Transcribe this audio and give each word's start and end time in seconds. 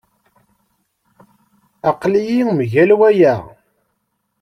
Aql-iyi 1.89 2.43
mgal 2.57 2.91
waya. 2.99 3.35